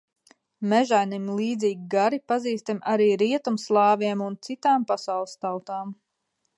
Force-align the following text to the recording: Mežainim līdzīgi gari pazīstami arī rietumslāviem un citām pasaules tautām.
Mežainim 0.71 1.27
līdzīgi 1.39 1.85
gari 1.95 2.19
pazīstami 2.33 2.83
arī 2.95 3.09
rietumslāviem 3.25 4.27
un 4.31 4.41
citām 4.49 4.89
pasaules 4.95 5.39
tautām. 5.47 5.99